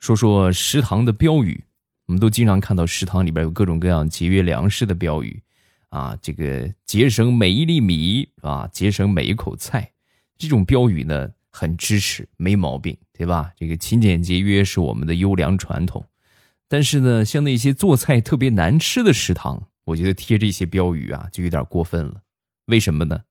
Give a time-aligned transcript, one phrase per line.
[0.00, 1.62] 说说食堂的标语。
[2.06, 5.40] 我们都经常看到食堂里边有各种各样节约粮食的标语，
[5.90, 9.92] 啊，这个节省每一粒米啊，节省每一口菜，
[10.36, 13.52] 这种标语呢很支持，没毛病，对吧？
[13.56, 16.04] 这个勤俭节约是我们的优良传统。
[16.66, 22.22] 但是呢，像那些做菜特别难吃的食堂，我觉得贴这些标语啊就有点过分了。
[22.66, 23.22] 为什么呢？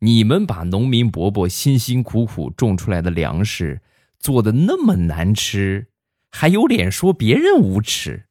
[0.00, 3.80] 你们把农民伯伯辛辛苦苦种出来的粮食
[4.18, 5.86] 做的那么难吃。
[6.30, 8.26] 还有脸说别人无耻？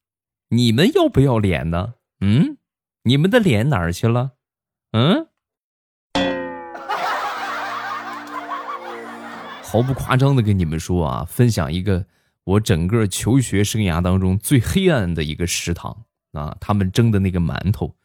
[0.49, 1.93] 你们要不要脸呢？
[2.21, 2.57] 嗯，
[3.03, 4.31] 你们的脸哪儿去了？
[4.91, 5.27] 嗯，
[9.63, 12.03] 毫不夸张的跟你们说啊，分享一个
[12.43, 17.95] 我整个求学生涯当中最黑暗的一个食堂啊，他们蒸的那个馒头，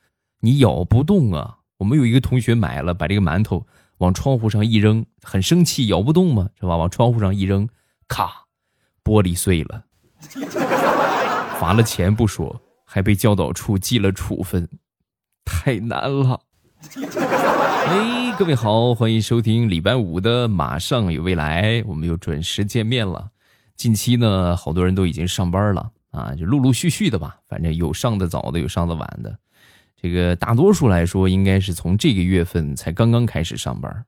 [0.41, 1.59] 你咬不动啊。
[1.79, 3.67] 我们有一个同学买了，把这个馒头
[3.99, 6.77] 往窗户上一扔，很生气，咬不动嘛，是吧？
[6.77, 7.69] 往窗户上一扔，
[8.07, 8.44] 咔。
[9.05, 9.85] 玻璃碎了，
[11.61, 14.67] 罚了钱不说，还被教导处记了处分，
[15.45, 16.41] 太难了。
[17.87, 23.29] 哎，各位好，欢迎收听礼拜五的《马上有未来》，我们又准时见面了。
[23.77, 29.39] 近期呢，好多人都已经上班了啊，就陆陆续续的吧，反正有上的早的，有上的晚的。
[30.01, 34.05] 这个大多数来说，应该是从这个月份才刚刚开始上班。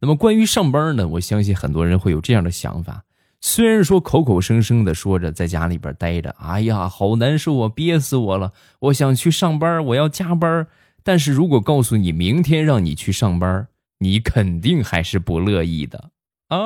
[0.00, 3.02] 那么关于上班呢，我相信很多人会有这样的想法。
[3.40, 8.52] 虽然说口口声声的说着在家里边待着，哎呀，好难受啊，憋死我了！
[8.80, 10.66] 我想去上班，我要加班。
[11.04, 13.68] 但是如果告诉你明天让你去上班，
[14.00, 16.10] 你肯定还是不乐意的
[16.48, 16.58] 啊！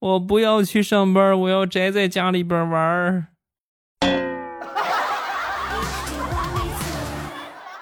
[0.00, 3.28] 我不要去上班，我要宅在家里边玩。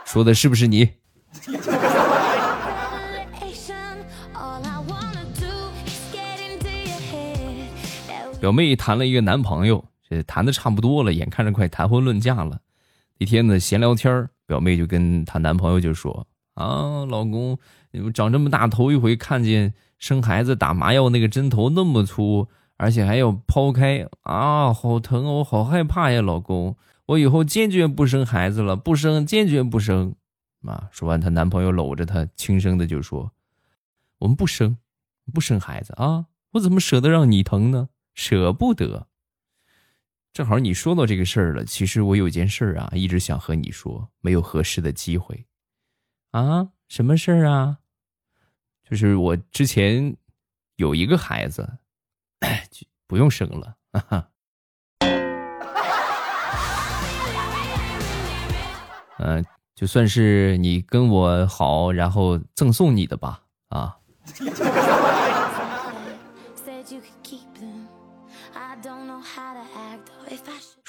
[0.04, 0.90] 说的是不是你？
[8.40, 12.58] 表妹谈了一个男朋友，这谈的差不多了，眼看着快谈婚论嫁了。
[13.18, 17.58] 一天呢，闲聊天表妹就跟她男朋友就说：“啊，老公，
[18.14, 22.48] 长这么大头一回看见生孩子打麻药那个针头那么粗，
[22.78, 30.14] 而且还要剖开啊，好疼哦，我好害怕呀，老公，我以后坚决不生孩子了，不生，坚决不生。”
[30.66, 33.32] 啊，说完，她男朋友搂着她，轻声的就说
[34.20, 34.78] ：“我们不生，
[35.34, 39.06] 不生孩子啊，我怎么舍得让你疼呢？”舍不得，
[40.32, 41.64] 正好你说到这个事儿了。
[41.64, 45.46] 其实我有件事儿啊，一直想和你说，没有合适的机会。
[46.30, 47.78] 啊，什么事儿啊？
[48.88, 50.16] 就是我之前
[50.76, 51.78] 有一个孩子，
[52.70, 53.76] 就不用生了。
[59.18, 59.44] 嗯，
[59.74, 63.42] 就算是你跟我好，然后赠送你的吧。
[63.68, 63.96] 啊。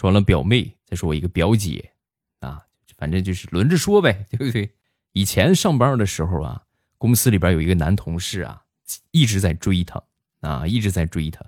[0.02, 1.92] 说完了表妹，再说我一个表姐，
[2.40, 2.60] 啊，
[2.98, 4.68] 反正就是轮着说呗，对不对？
[5.12, 6.64] 以前上班的时候啊，
[6.98, 8.64] 公司里边有一个男同事啊，
[9.12, 10.02] 一直在追她，
[10.40, 11.46] 啊，一直在追她，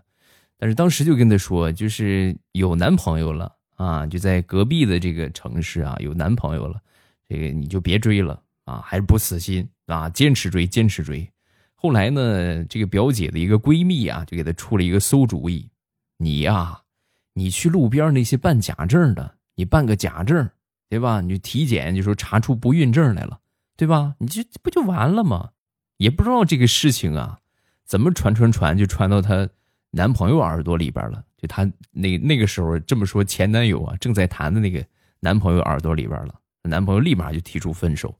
[0.56, 6.80] 但是当时就跟她说，就是有男朋友了啊，就在隔壁的这个城市啊，有男朋友了，
[7.28, 11.28] 这个你就别追了啊，还是不死心啊，坚持追，坚持追。
[11.74, 15.72] 后来呢，这个表姐的一个闺蜜啊，就给她出了一个馊主意，
[16.18, 16.82] 你呀。
[17.34, 20.50] 你去路边那些办假证的，你办个假证，
[20.90, 21.22] 对吧？
[21.22, 23.40] 你体检就说查出不孕症来了，
[23.76, 24.16] 对吧？
[24.20, 25.52] 你这不就完了吗？
[25.98, 27.40] 也不知道这个事情啊，
[27.86, 29.48] 怎么传传传就传到她
[29.92, 31.24] 男朋友耳朵里边了。
[31.38, 34.86] 就她那那个时候这么说，前男友啊正在谈的那个
[35.20, 38.16] 男朋友耳朵里边了，男朋友立马就提出分手。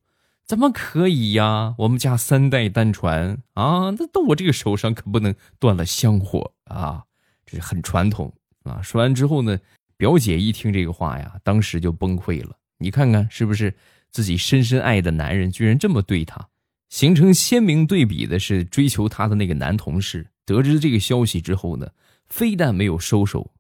[0.46, 1.74] 怎么可以呀？
[1.78, 7.06] 我们家三代单传啊，那到我这个手上可不能断了香火啊！
[7.46, 8.34] 这是很传统。
[8.64, 8.82] 啊！
[8.82, 9.60] 说完之后呢，
[9.98, 12.56] 表姐一听这个话呀，当时就崩溃了。
[12.78, 13.74] 你看看是不是
[14.12, 16.48] 自己深深爱的男人居然这么对她？
[16.90, 21.90] 形成鲜明对比的是，追求她的那个男同事得知这个消息之后呢，
[22.28, 23.52] 非但没有收手，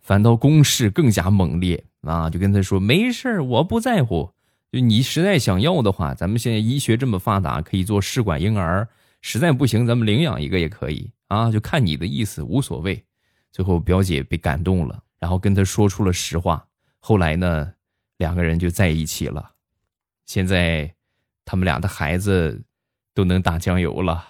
[0.00, 2.30] 反倒攻势更加猛烈啊！
[2.30, 4.30] 就跟他说：“没事我不在乎。
[4.70, 8.88] 就你实在想要的话，咱们现在医学这么发达，可以做试管婴儿。
[9.20, 13.02] 实在不行，咱们领养一个也可以啊，就看你的意思，无所谓。”
[13.58, 16.64] 最后，表姐被感动了，然后跟他说出了实话。
[17.00, 17.72] 后来呢，
[18.18, 19.50] 两个人就在一起了。
[20.26, 20.94] 现在，
[21.44, 22.62] 他们俩的孩子
[23.12, 24.24] 都能打酱油了。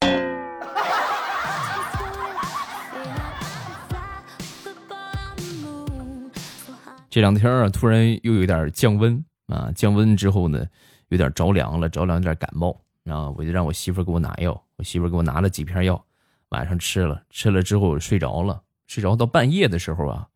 [7.08, 10.66] 这两天啊，突然又有点降温啊，降温之后呢，
[11.10, 12.76] 有点着凉了，着凉有点感冒。
[13.04, 16.04] 然后我就让我媳妇给我拿药，我媳妇给我拿了几片药。
[16.50, 20.28] 晚上吃了，吃了之后睡着了，睡着到半夜的时候啊，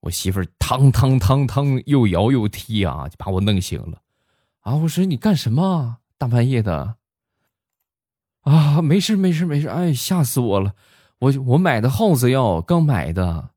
[0.00, 4.02] 我媳妇儿汤汤汤汤又摇又踢啊，就把我弄醒了。
[4.60, 5.98] 啊，我说你干什么？
[6.18, 6.96] 大半夜的。
[8.42, 10.74] 啊，没事没事没事，哎，吓死我了！
[11.18, 13.50] 我我买的耗子药刚买的，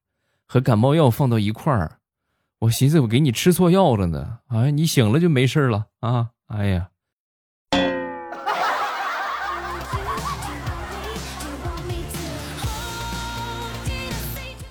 [0.45, 1.99] 和感冒药放到一块儿，
[2.59, 4.39] 我寻思我给你吃错药了呢。
[4.47, 6.31] 哎，你醒了就没事了啊！
[6.47, 6.89] 哎呀。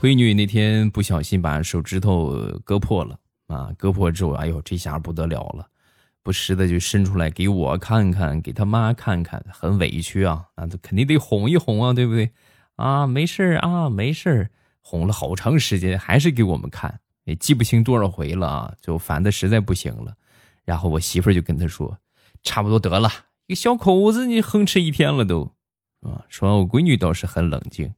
[0.04, 3.72] 闺女那天不小心把手指头割破了啊！
[3.78, 5.66] 割破之后，哎呦，这下不得了了，
[6.22, 10.44] 不时的就伸出来给我看看，给他妈看看，很委屈啊！
[10.56, 12.30] 啊，肯定得哄一哄啊，对不对？
[12.76, 14.50] 啊，没事啊，没事
[14.82, 20.14] 哄了好长时间，还是给我们看，也记不清多少回了啊，就烦的实在不行了。
[20.66, 21.96] 然后我媳妇就跟他说
[22.44, 23.10] ：“差不多得了，
[23.46, 25.50] 一个小口子，你哼哧一天了都。”
[26.04, 27.94] 啊，说完我闺女倒是很冷静。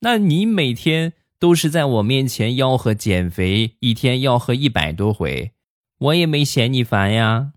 [0.00, 5.50] 那你每天都是在我面前吆喝减肥，一天吆喝一百多回，
[5.98, 7.50] 我也没嫌你烦呀。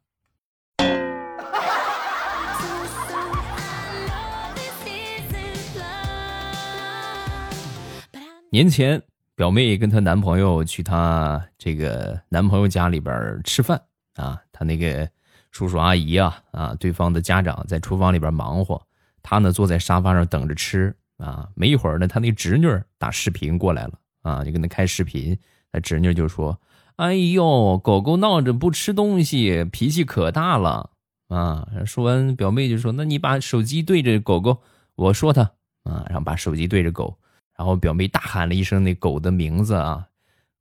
[8.49, 9.03] 年前，
[9.35, 13.79] 表妹跟她男朋友去她这个男朋友家里边吃饭
[14.15, 15.07] 啊，她那个
[15.51, 18.81] 叔叔阿姨啊啊，对方的家长在厨房里边忙活，
[19.21, 20.95] 她呢坐在沙发上等着吃。
[21.21, 25.37] 啊，没一会儿呢，他那侄女打视频过来了啊，就跟他开视频。
[25.71, 26.59] 他侄女就说
[26.97, 30.89] ：“哎呦，狗狗闹着不吃东西，脾气可大了
[31.27, 34.61] 啊！”说完，表妹就说：“那你把手机对着狗狗，
[34.95, 35.43] 我说它
[35.83, 37.17] 啊。”然后把手机对着狗，
[37.55, 40.07] 然后表妹大喊了一声那狗的名字啊，“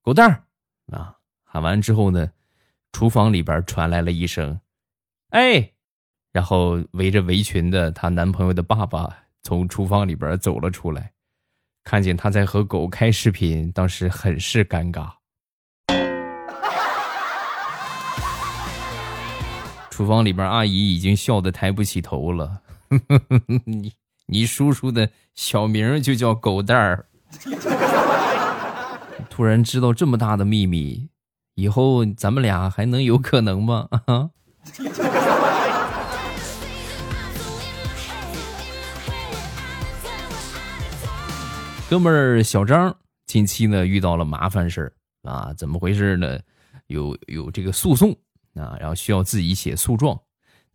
[0.02, 0.44] 狗蛋儿
[0.96, 2.30] 啊！”喊完之后呢，
[2.92, 4.60] 厨房里边传来了一声
[5.30, 5.72] ：“哎！”
[6.32, 9.24] 然后围着围裙的她男朋友的爸爸。
[9.50, 11.10] 从厨房里边走了出来，
[11.82, 15.10] 看见他在和狗开视频，当时很是尴尬。
[19.90, 22.62] 厨房里边阿姨已经笑得抬不起头了。
[23.66, 23.92] 你
[24.26, 27.06] 你叔叔的小名就叫狗蛋儿。
[29.28, 31.08] 突然知道这么大的秘密，
[31.56, 33.88] 以后咱们俩还能有可能吗？
[34.06, 34.30] 啊？
[41.90, 42.96] 哥们儿小张
[43.26, 44.92] 近期呢遇到了麻烦事儿
[45.28, 46.38] 啊，怎么回事呢？
[46.86, 48.12] 有有这个诉讼
[48.54, 50.16] 啊，然后需要自己写诉状。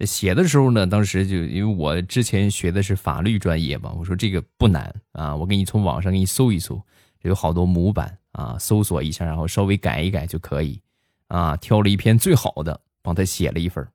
[0.01, 6.81] 写的时候呢，当时就因为我之前学的是法律专业嘛，我说这个不难啊，我给你从网上给你搜一搜，
[7.21, 10.81] 有好多模板啊，搜索一下，然后稍微改一改就可以
[11.29, 11.55] 啊。
[11.55, 13.87] 挑了一篇最好的，帮他写了一份，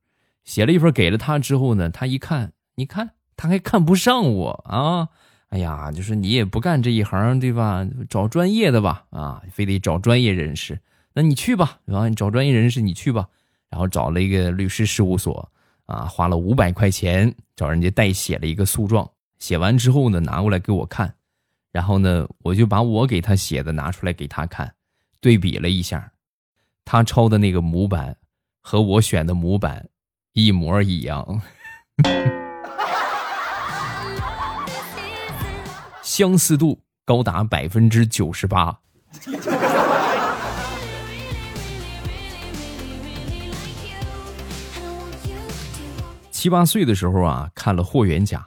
[0.44, 5.10] 写了一份给了他之后呢，他一看，你看他还看不上我啊。
[5.50, 7.86] 哎呀，就是你也不干这一行，对吧？
[8.08, 10.80] 找专业的吧，啊，非得找专业人士。
[11.12, 12.08] 那你去吧，然后？
[12.08, 13.28] 你找专业人士，你去吧。
[13.68, 15.50] 然后找了一个律师事务所，
[15.86, 19.10] 啊，花了五百块钱找人家代写了一个诉状。
[19.38, 21.12] 写完之后呢，拿过来给我看，
[21.72, 24.72] 然后呢，我就把我给他写的拿出来给他看，
[25.20, 26.12] 对比了一下，
[26.84, 28.16] 他抄的那个模板
[28.60, 29.88] 和我选的模板
[30.32, 31.42] 一模一样。
[36.10, 38.80] 相似度高达百分之九十八。
[46.32, 48.38] 七八岁的时候啊，看了《霍元甲》，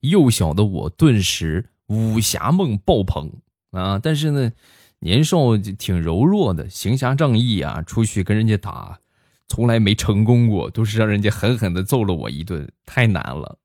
[0.00, 3.32] 幼小的我顿时武侠梦爆棚
[3.70, 3.98] 啊！
[3.98, 4.52] 但是呢，
[4.98, 8.98] 年少就挺柔弱的，行侠仗义啊，出去跟人家打，
[9.48, 13.56] 从来没成功过，都是让人家狠狠的揍了我一顿，太难了。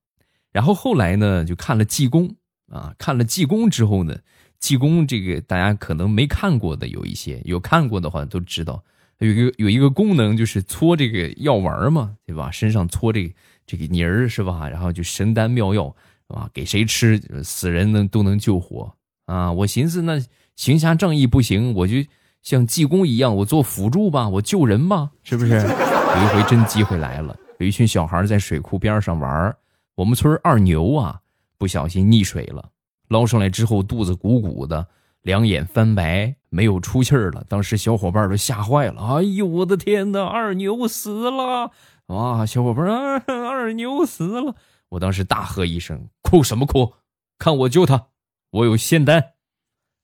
[0.53, 2.33] 然后后来呢，就看了济公。
[2.71, 4.17] 啊，看了济公之后呢，
[4.57, 8.81] 济公这个大家可能没看过的有一些，有看过的话都知道，
[9.19, 12.49] 有一个有一个功能就是搓这个药丸嘛，对吧？
[12.49, 13.33] 身上搓这个
[13.67, 14.69] 这个泥儿是吧？
[14.69, 15.93] 然后就神丹妙药，
[16.29, 16.49] 是吧？
[16.53, 18.93] 给谁吃死人能都能救活
[19.25, 19.51] 啊！
[19.51, 20.19] 我寻思那
[20.55, 21.95] 行侠仗义不行，我就
[22.41, 25.51] 像济公一样，我做辅助吧，我救人吧，是不是？
[25.53, 29.55] 有一回真机会来了，有一群小孩在水库边上玩，
[29.95, 31.20] 我们村二牛啊。
[31.61, 32.71] 不小心溺水了，
[33.09, 34.87] 捞上来之后肚子鼓鼓的，
[35.21, 37.45] 两眼翻白，没有出气儿了。
[37.47, 41.69] 当时小伙伴都吓坏了，哎呦我的天哪，二牛死了！
[42.07, 44.55] 哇，小伙伴啊， 二牛死了！
[44.89, 46.93] 我当时大喝一声：“哭什么哭？
[47.37, 48.07] 看我救他，
[48.49, 49.33] 我有仙丹。”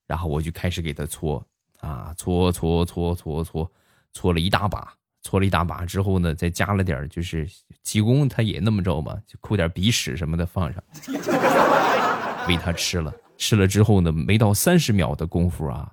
[0.06, 1.44] 然后我就开始给他搓
[1.80, 3.72] 啊，搓搓搓搓搓，
[4.14, 4.94] 搓了一大把。
[5.28, 7.46] 搓了一大把之后呢，再加了点就是
[7.84, 10.82] 济公他也那么着嘛，就抠点鼻屎什么的放上，
[12.48, 15.92] 喂他吃了吃了之后呢，没到三十秒的功夫啊，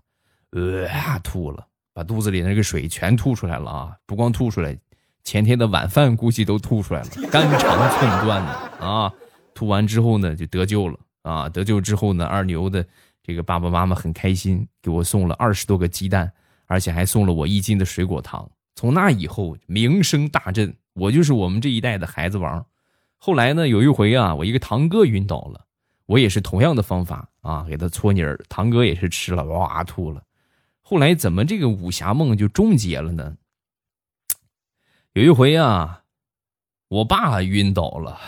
[0.52, 0.86] 呃，
[1.24, 3.96] 吐了，把肚子里那个水全吐出来了啊！
[4.06, 4.78] 不光吐出来，
[5.24, 9.12] 前天的晚饭估计都吐出来了，肝肠寸断的啊！
[9.52, 11.48] 吐完之后呢，就得救了啊！
[11.48, 12.86] 得救之后呢，二牛的
[13.20, 16.30] 这个爸爸妈妈很开心，给我送了二十多个鸡蛋，
[16.66, 18.48] 而且还送了我一斤的水果糖。
[18.74, 22.66] 从那以后名声大振，我就是我们这一代的孩子王。
[23.16, 25.66] 后来呢，有一回啊，我一个堂哥晕倒了。
[26.06, 30.22] 我也是同样的方法啊，给他搓泥儿，堂哥也是吃了，哇吐了。
[30.82, 33.36] 后来怎么这个武侠梦就终结了呢？
[35.14, 36.02] 有一回啊，
[36.88, 38.20] 我爸晕倒了，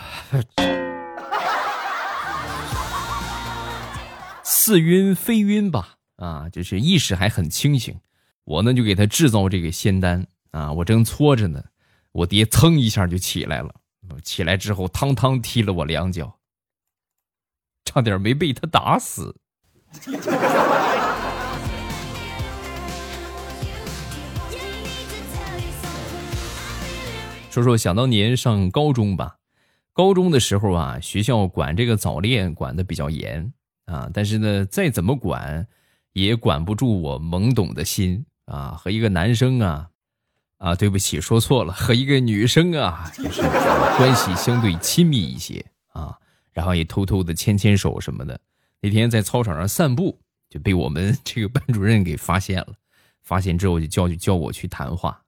[4.43, 7.99] 似晕非晕吧，啊，就是意识还很清醒。
[8.43, 10.25] 我呢就给他制造这个仙丹
[10.57, 11.63] 啊，我正搓着呢，
[12.11, 13.75] 我爹噌一下就起来了，
[14.23, 16.39] 起来之后汤汤踢了我两脚。
[17.85, 19.35] 差点没被他打死。
[27.51, 29.37] 说说想当年上高中吧，
[29.93, 33.53] 高中的时候啊，学校管这个早恋管的比较严
[33.85, 35.67] 啊，但是呢，再怎么管，
[36.13, 38.71] 也管不住我懵懂的心啊。
[38.71, 39.89] 和一个男生啊，
[40.57, 46.17] 啊，对不起，说错了，和一个女生啊，就是关系相对亲密一些啊。
[46.51, 48.39] 然后也偷偷的牵牵手什么的。
[48.81, 52.73] 那天在操场上散步，就被我们这个班主任给发现了。
[53.21, 55.21] 发现之后就叫就叫我去谈话。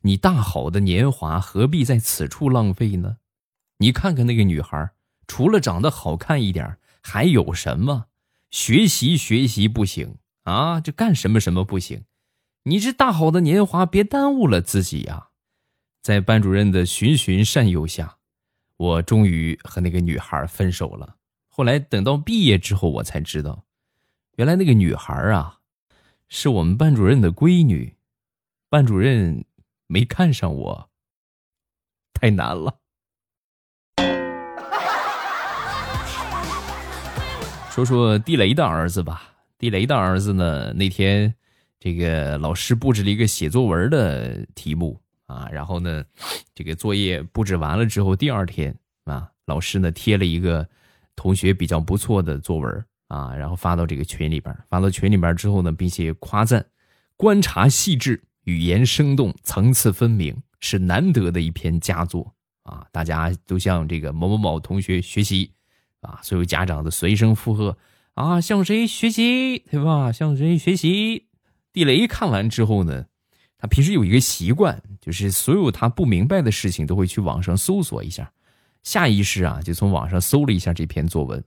[0.00, 3.16] 你大好的年华何必在此处浪费呢？
[3.78, 4.90] 你看看那个女孩，
[5.26, 8.06] 除了长得好看一点，还有什么？
[8.50, 12.04] 学习学习不行啊，就干什么什么不行？
[12.64, 15.30] 你这大好的年华别耽误了自己呀！
[16.00, 18.18] 在班主任的循循善诱下。
[18.76, 21.16] 我终于和那个女孩分手了。
[21.48, 23.64] 后来等到毕业之后，我才知道，
[24.36, 25.58] 原来那个女孩啊，
[26.28, 27.96] 是我们班主任的闺女。
[28.68, 29.44] 班主任
[29.86, 30.90] 没看上我，
[32.14, 32.78] 太难了。
[37.70, 39.34] 说说地雷的儿子吧。
[39.58, 41.34] 地雷的儿子呢，那天
[41.82, 44.96] 这个老师布置了一个写作文的题目。
[45.26, 46.04] 啊，然后呢，
[46.54, 50.68] 这个作业布置完了之后，第二天啊，老师呢贴了一个
[51.16, 56.66] 同学比较不错的作文啊，然后发到这个群里边，发到群里边之后呢，并且夸赞，
[57.16, 62.34] 观察细致，语言生动，层次分明，是难得的一篇佳作
[62.64, 62.86] 啊！
[62.92, 65.50] 大家都向这个某某某同学学习
[66.02, 66.20] 啊！
[66.22, 67.74] 所有家长的随声附和
[68.14, 70.12] 啊，向谁学习对吧？
[70.12, 71.28] 向谁学习？
[71.72, 73.06] 地雷看完之后呢？
[73.56, 78.32] 他平时有一个习惯，就是所有他不明白的事情都会去网上搜索一下，
[78.82, 81.44] 下意识啊就从网上搜了一下这篇作文，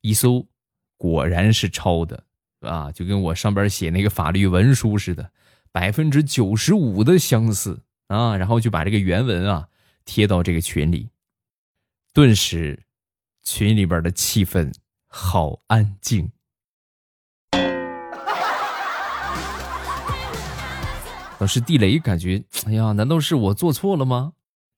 [0.00, 0.44] 一搜
[0.96, 2.24] 果然是抄的，
[2.62, 5.30] 啊，就跟我上边写那个法律文书似的，
[5.70, 9.68] 百分之九十五的相似啊，然后就把这个原文啊
[10.04, 11.10] 贴到这个群里，
[12.12, 12.82] 顿时
[13.44, 14.74] 群里边的气氛
[15.06, 16.32] 好安静。
[21.42, 24.34] 老师地雷感觉，哎呀，难道是我做错了吗？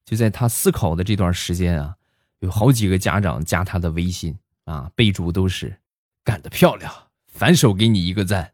[0.07, 1.95] 就在他思考的这段时间啊，
[2.39, 5.77] 有好几个家长加他的微信啊，备注都是
[6.25, 6.91] “干得漂亮”，
[7.29, 8.51] 反手给你一个赞。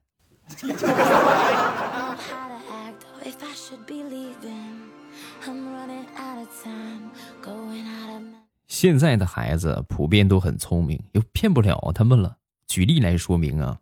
[8.67, 12.38] 现在的孩子普遍都很聪明，又骗不了他们了。
[12.67, 13.79] 举例来说明啊，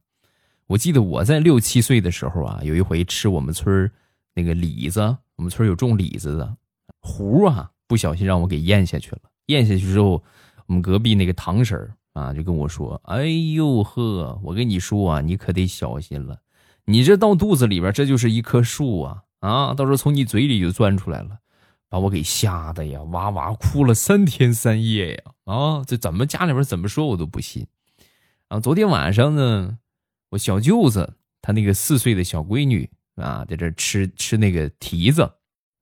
[0.66, 3.90] 我记得我在六七岁的时候啊，有一回吃我们村儿。
[4.38, 5.00] 那个李子，
[5.34, 6.56] 我们村有种李子的
[7.00, 9.22] 核啊，不小心让我给咽下去了。
[9.46, 10.22] 咽下去之后，
[10.66, 16.38] 我们隔壁那个堂婶儿啊，就跟我说：“哎呦呵，我跟你说啊，你可得小心了，
[16.84, 21.40] 你这到肚子里边，这就是一棵树啊啊，到时候从你嘴里就钻出来了，
[21.88, 25.82] 把我给吓得呀，哇哇哭了三天三夜呀啊！
[25.84, 27.66] 这怎么家里边怎么说我都不信
[28.46, 28.60] 啊。
[28.60, 29.78] 昨天晚上呢，
[30.30, 32.88] 我小舅子他那个四岁的小闺女。
[33.20, 35.30] 啊，在这吃吃那个提子，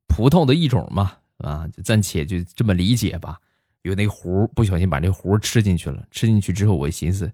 [0.09, 3.39] 葡萄的一种嘛，啊，就暂且就这么理解吧。
[3.83, 6.05] 有那核，不小心把这核吃进去了。
[6.11, 7.31] 吃进去之后，我寻思，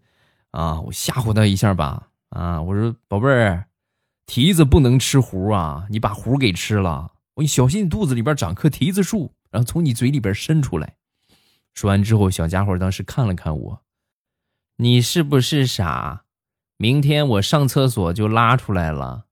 [0.51, 2.09] 啊，我吓唬他一下吧。
[2.29, 3.67] 啊，我说宝贝儿，
[4.27, 10.97] 提子不能吃核啊，你把核给吃了，我你小心你肚子里边长棵提子树，然后从你嘴里边伸出来。
[11.73, 13.83] 说完之后，小家伙当时看了看我，
[14.77, 16.25] 你是不是傻？
[16.77, 19.27] 明天我上厕所就拉出来了。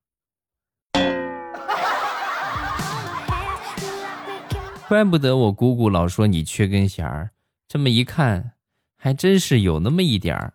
[4.90, 7.30] 怪不得我姑姑老说你缺根弦儿。
[7.68, 8.54] 这么一看
[8.99, 10.52] 还真是有那么一点儿。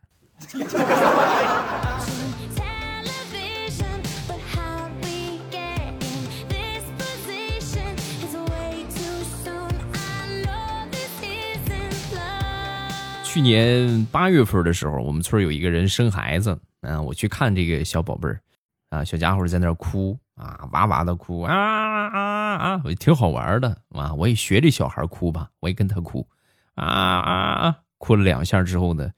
[13.24, 18.42] 去年八月份的时候我们村有一个人生孩子嗯我去看这个小宝贝儿
[18.90, 21.95] 啊小家伙在那哭啊哇哇的哭啊
[22.56, 26.28] 啊我，挺好玩的啊，我也学这小孩哭吧，我也跟他哭，
[26.74, 27.32] 啊啊
[27.68, 29.12] 啊，哭了两下之后呢，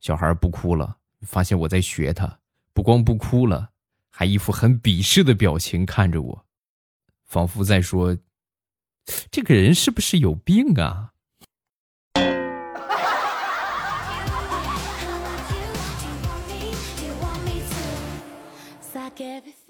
[0.00, 2.38] 小孩不哭了，发现我在学他，
[2.72, 3.70] 不光不哭了，
[4.10, 6.44] 还一副很鄙视的表情看着我，
[7.24, 8.16] 仿佛在说，
[9.30, 11.13] 这个人是不是有病啊？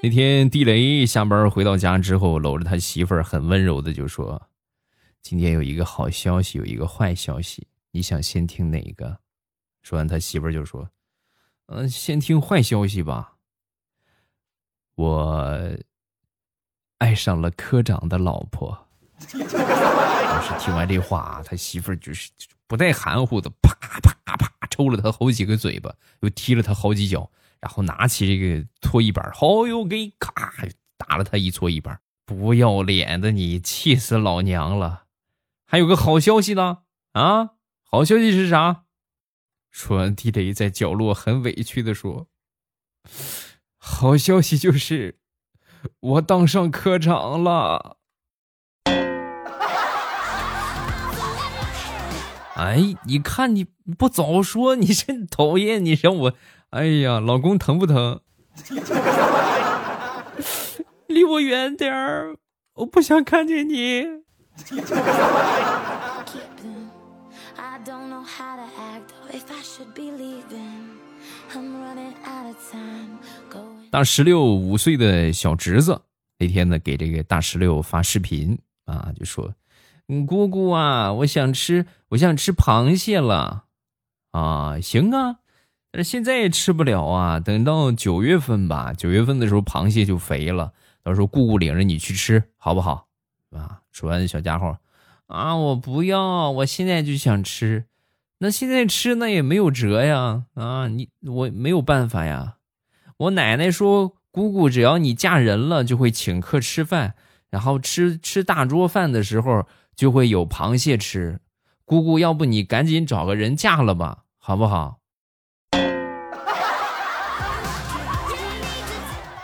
[0.02, 4.40] 那天地雷下班回到家之后，搂着他媳妇儿，很温柔的就说
[5.22, 9.18] ：“今天有一个好消息，有一个坏消息，你想先听哪个？”
[9.82, 10.88] 说完，他媳妇儿就说
[11.66, 13.36] ：“嗯，先听坏消息吧。
[14.94, 15.58] 我
[16.98, 18.86] 爱上了科长的老婆。”
[19.32, 22.30] 当时听完这话，他媳妇儿就是
[22.66, 27.30] 不带含糊的，啪啪啪抽了他好几个嘴巴，又踢了他好几脚。
[27.64, 30.52] 然后拿起这个搓衣板，好又给咔
[30.98, 35.04] 打了他一搓衣板，不要脸的你，气死老娘了！
[35.64, 36.80] 还有个好消息呢，
[37.12, 37.52] 啊，
[37.82, 38.84] 好消息是啥？
[39.70, 42.28] 说完，地雷在角落很委屈的说
[43.80, 45.16] ：“好消息就是
[46.00, 47.96] 我当上科长了。”
[52.56, 53.64] 哎，你看你
[53.96, 56.36] 不早说，你真讨厌，你让我。
[56.74, 58.20] 哎呀，老公疼不疼？
[61.06, 62.34] 离我远点儿，
[62.74, 64.04] 我不想看见你。
[73.88, 76.02] 大石榴五岁的小侄子
[76.40, 79.54] 那天呢，给这个大石榴发视频啊，就说
[80.10, 83.66] ：“嗯，姑姑啊，我想吃，我想吃螃蟹了。”
[84.34, 85.36] 啊，行啊。
[85.96, 90.72] 但是现在也吃不了啊，等到九月份吧，九月份的时候螃蟹就肥了，
[91.04, 93.06] 到时候姑姑领着你去吃，好不好？
[93.52, 94.76] 啊，说完小家伙，
[95.28, 97.84] 啊，我不要，我现在就想吃，
[98.38, 102.56] 那现在吃那也没有辙呀，啊，你我没有办法呀。
[103.18, 107.14] 我奶奶说，姑姑只要你嫁人了，就会请客吃饭，
[107.50, 111.38] 然后吃吃大桌饭的时候就会有螃蟹吃。
[111.84, 114.98] 姑姑，要不你赶紧找个人嫁了吧，好不好？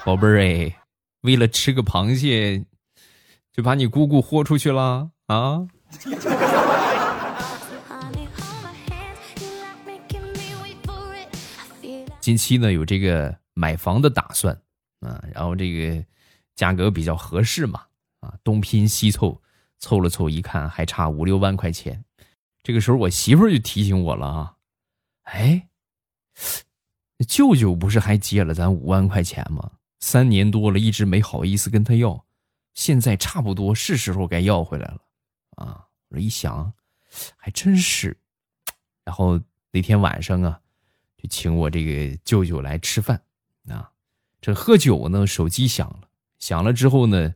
[0.05, 0.77] 宝贝儿哎，
[1.21, 2.65] 为了吃个螃蟹，
[3.53, 5.67] 就把你姑姑豁出去了啊！
[12.21, 14.55] 近期呢有这个买房的打算
[15.01, 16.05] 啊，然后这个
[16.57, 17.83] 价格比较合适嘛
[18.21, 19.41] 啊，东拼西凑，
[19.79, 22.03] 凑了凑一看还差五六万块钱。
[22.63, 24.55] 这个时候我媳妇儿就提醒我了啊，
[25.25, 25.69] 哎，
[27.29, 29.71] 舅舅不是还借了咱五万块钱吗？
[30.01, 32.25] 三年多了，一直没好意思跟他要，
[32.75, 35.01] 现在差不多是时候该要回来了，
[35.57, 35.87] 啊！
[36.09, 36.73] 我一想，
[37.37, 38.17] 还真是。
[39.05, 40.61] 然后那天晚上啊，
[41.17, 43.23] 就请我这个舅舅来吃饭，
[43.69, 43.91] 啊，
[44.41, 46.09] 这喝酒呢，手机响了，
[46.39, 47.35] 响了之后呢，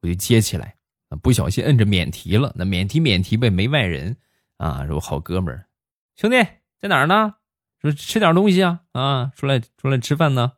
[0.00, 0.76] 我就接起来，
[1.22, 4.16] 不小心摁着免提了，那免提免提呗，没外人，
[4.56, 5.68] 啊，说好哥们儿，
[6.16, 6.36] 兄弟
[6.78, 7.36] 在哪儿呢？
[7.80, 10.52] 说吃点东西啊，啊，出来出来吃饭呢。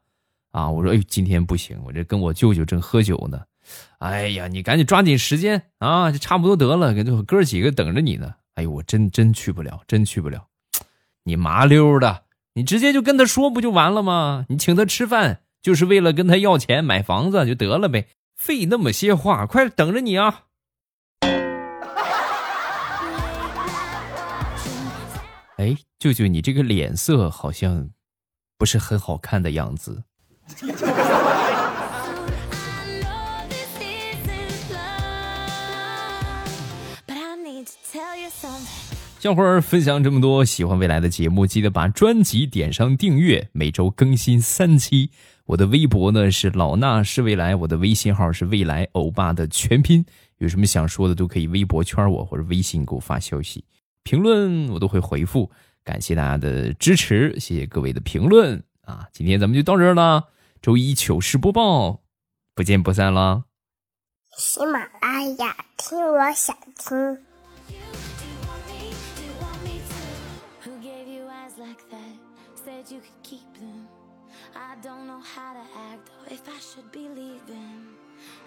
[0.53, 0.71] 啊！
[0.71, 3.43] 我说，哎呦，今天不行，我这跟我舅舅正喝酒呢。
[3.99, 8.35] 哎呀，你赶紧抓紧时间啊，就差不多得了，哥几个等着你呢。
[8.55, 10.47] 哎呦，我真真去不了，真去不了。
[11.25, 14.45] 你麻溜的，你直接就跟他说不就完了吗？
[14.49, 20.45] 你请他吃饭就是为了跟他要钱买房子就得了呗，费那么些话，快等着你啊！
[25.57, 27.91] 哎，舅舅，你这个脸色好像
[28.59, 30.03] 不是很好看的样子。
[39.18, 45.11] 小伙儿分享这么多喜欢未来的节目，记得把专辑点上订阅，每周更新三期。
[45.46, 50.05] 我的微博呢是老衲是未来，我的微信号是未来欧巴的全拼。
[50.38, 53.64] 有什么想说的都可以微博圈我或者微信给我发消息，
[54.02, 55.48] 评论我都会回复。
[55.85, 60.29] 感谢大家的支持，谢谢各位的评论啊今天咱们就到这儿了
[60.61, 62.03] 周一糗事播报
[62.55, 63.45] 不见不散啦
[64.37, 67.18] 喜马拉雅听我想听
[76.31, 77.40] If i should believe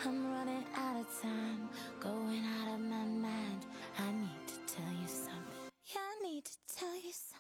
[0.06, 1.70] i'm running out of time
[2.00, 3.66] going out of my mind
[3.98, 7.35] i need to tell you something i need to tell you something